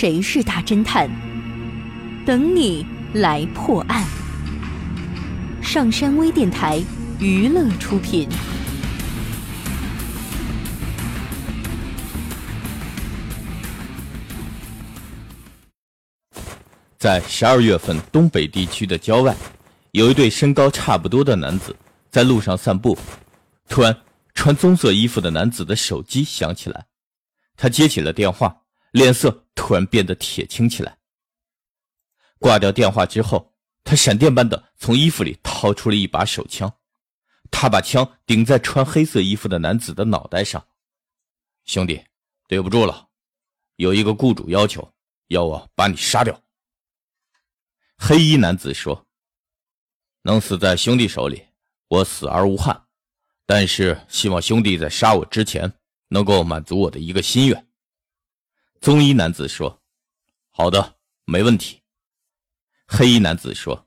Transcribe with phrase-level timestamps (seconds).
[0.00, 1.10] 谁是大侦探？
[2.24, 4.06] 等你来破案。
[5.60, 6.80] 上山微电台
[7.18, 8.28] 娱乐出品。
[16.96, 19.34] 在十二月份东北地区的郊外，
[19.90, 21.74] 有一对身高差不多的男子
[22.08, 22.96] 在路上散步。
[23.68, 23.96] 突然，
[24.32, 26.86] 穿棕色衣服的男子的手机响起来，
[27.56, 28.56] 他接起了电话，
[28.98, 30.98] 脸色突然变得铁青起来。
[32.38, 36.72] 挂掉电话之后，他闪电般的从衣服里掏出了一把手枪，
[37.48, 40.66] 他把枪顶在穿黑色衣服的男子的脑袋上。
[41.64, 42.04] 兄弟，
[42.48, 43.08] 对不住了，
[43.76, 44.92] 有一个雇主要求
[45.28, 46.42] 要我把你杀掉。
[47.96, 49.06] 黑衣男子说
[50.22, 51.46] ：“能死在兄弟手里，
[51.86, 52.86] 我死而无憾。
[53.46, 55.72] 但是希望兄弟在杀我之前，
[56.08, 57.64] 能够满足我的一个心愿。”
[58.80, 59.80] 棕衣男子说
[60.50, 61.82] ：“好的，没问题。”
[62.86, 63.86] 黑衣男子说：“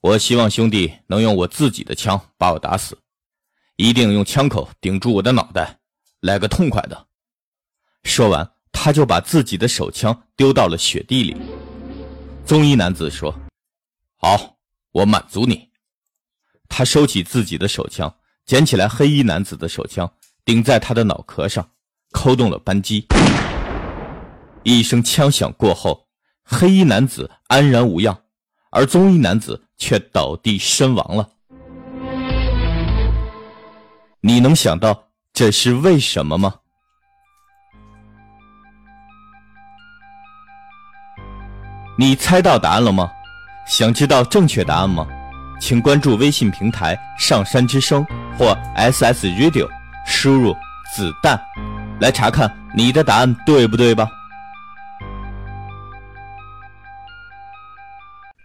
[0.00, 2.96] 我希望兄弟能用我自己的枪把我打死，
[3.76, 5.78] 一定用枪口顶住我的脑袋，
[6.20, 7.06] 来个痛快的。”
[8.04, 11.36] 说完，他就把自己的手枪丢到了雪地里。
[12.44, 13.34] 棕衣男子说
[14.20, 14.58] ：“好，
[14.92, 15.68] 我满足你。”
[16.68, 20.12] 他收起自己的手枪，捡起来黑衣男子的手枪，
[20.44, 21.68] 顶在他的脑壳上，
[22.12, 23.06] 扣动了扳机。
[24.68, 26.08] 一声枪响过后，
[26.42, 28.18] 黑衣男子安然无恙，
[28.70, 31.28] 而棕衣男子却倒地身亡了。
[34.20, 36.52] 你能想到这是为什么吗？
[41.96, 43.08] 你猜到答案了吗？
[43.68, 45.06] 想知道正确答案吗？
[45.60, 48.04] 请关注微信平台“上山之声”
[48.36, 49.68] 或 SS Radio，
[50.04, 50.52] 输入
[50.92, 51.40] “子弹”
[52.02, 54.10] 来查看你的答案对不对吧？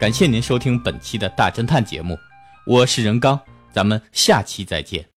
[0.00, 2.18] 感谢您收听本期的大侦探节目，
[2.64, 3.38] 我是任刚，
[3.70, 5.04] 咱们下期再见。